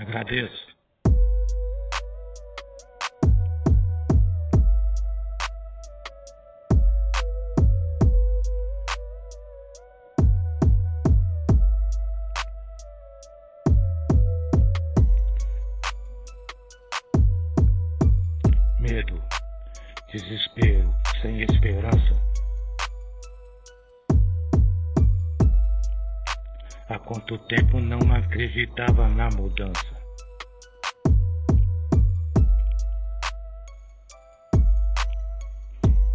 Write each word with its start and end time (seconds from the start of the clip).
Agradeço. 0.00 0.70
Medo, 18.80 19.22
desespero, 20.10 20.94
sem 21.20 21.42
esperança. 21.42 22.00
Há 26.88 26.98
quanto 26.98 27.36
tempo 27.46 27.78
não 27.78 28.00
acreditava 28.14 29.06
na 29.10 29.28
mudança? 29.36 29.99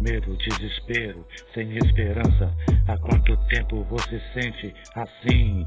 Medo, 0.00 0.34
desespero, 0.38 1.26
sem 1.52 1.76
esperança. 1.76 2.50
Há 2.88 2.96
quanto 2.96 3.36
tempo 3.48 3.84
você 3.84 4.18
sente 4.32 4.74
assim? 4.94 5.66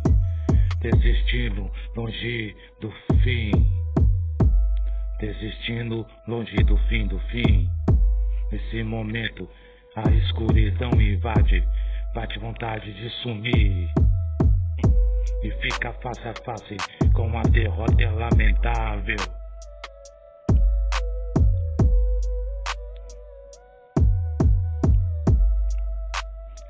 Desistindo 0.82 1.70
longe 1.96 2.56
do 2.82 2.92
fim. 3.22 3.52
Desistindo 5.20 6.04
longe 6.28 6.56
do 6.64 6.76
fim 6.90 7.06
do 7.06 7.20
fim. 7.30 7.70
Nesse 8.52 8.82
momento, 8.82 9.48
a 9.96 10.10
escuridão 10.12 10.90
invade. 11.00 11.64
Bate 12.16 12.40
vontade 12.40 12.92
de 12.92 13.10
sumir 13.22 13.88
e 15.44 15.52
fica 15.62 15.94
face 15.94 16.28
a 16.28 16.34
face 16.44 16.78
com 17.14 17.38
a 17.38 17.42
derrota 17.44 18.12
lamentável. 18.12 19.43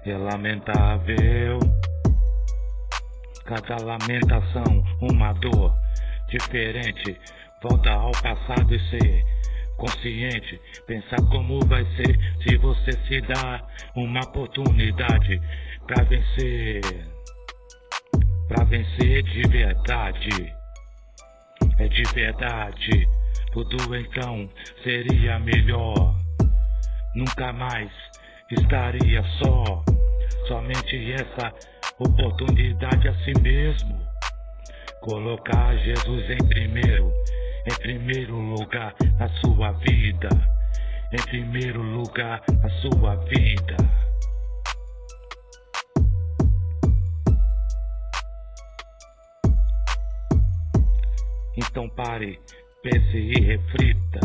É 0.06 0.18
lamentável. 0.18 1.59
Cada 3.46 3.78
lamentação, 3.84 4.84
uma 5.02 5.32
dor 5.34 5.73
diferente. 6.28 7.18
Volta 7.62 7.92
ao 7.92 8.12
passado 8.12 8.76
e 8.76 8.80
ser 8.90 9.24
consciente. 9.78 10.59
Pensar 10.86 11.22
como 11.31 11.66
vai 11.68 11.86
ser 11.96 12.18
se 12.44 12.58
você 12.58 12.92
se 13.08 13.22
dá 13.22 13.66
uma 13.96 14.20
oportunidade 14.22 15.42
para 15.88 16.04
vencer 16.04 16.81
pra 18.48 18.66
vencer 18.66 19.24
de 19.24 19.42
verdade. 19.48 20.54
É 21.80 21.88
de 21.88 22.04
verdade, 22.14 23.08
tudo 23.52 23.96
então 23.96 24.50
seria 24.84 25.40
melhor. 25.40 26.16
Nunca 27.16 27.54
mais 27.54 27.90
estaria 28.52 29.24
só. 29.42 29.92
Somente 30.47 31.13
essa 31.13 31.53
oportunidade 31.99 33.08
a 33.08 33.16
si 33.23 33.33
mesmo. 33.41 33.97
Colocar 35.02 35.75
Jesus 35.77 36.30
em 36.30 36.47
primeiro, 36.47 37.11
em 37.66 37.75
primeiro 37.81 38.35
lugar 38.35 38.94
na 39.17 39.30
sua 39.39 39.72
vida. 39.73 40.30
Em 41.13 41.23
primeiro 41.30 41.81
lugar 41.81 42.41
na 42.61 42.69
sua 42.81 43.16
vida. 43.25 43.77
Então 51.56 51.88
pare, 51.89 52.39
pense 52.81 53.18
e 53.18 53.39
reflita. 53.39 54.19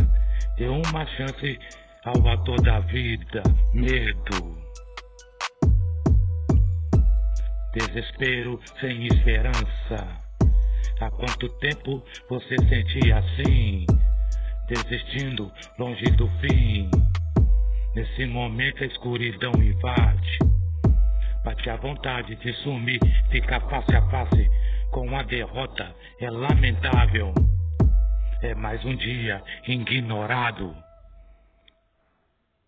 Dê 0.56 0.66
uma 0.66 1.06
chance 1.16 1.58
ao 2.04 2.28
ator 2.28 2.60
da 2.62 2.80
vida. 2.80 3.42
Medo. 3.72 4.58
Desespero 7.78 8.60
sem 8.80 9.06
esperança. 9.06 10.18
Há 11.00 11.10
quanto 11.12 11.48
tempo 11.60 12.02
você 12.28 12.56
sentia 12.68 13.18
assim? 13.18 13.86
Desistindo 14.66 15.48
longe 15.78 16.04
do 16.16 16.28
fim. 16.40 16.90
Nesse 17.94 18.26
momento 18.26 18.82
a 18.82 18.86
escuridão 18.86 19.52
invade. 19.62 20.38
Bate 21.44 21.70
a 21.70 21.76
vontade 21.76 22.34
de 22.34 22.52
sumir, 22.64 22.98
fica 23.30 23.60
face 23.60 23.94
a 23.94 24.02
face 24.10 24.50
com 24.90 25.16
a 25.16 25.22
derrota 25.22 25.94
é 26.18 26.28
lamentável. 26.28 27.32
É 28.42 28.56
mais 28.56 28.84
um 28.84 28.96
dia 28.96 29.40
ignorado. 29.68 30.74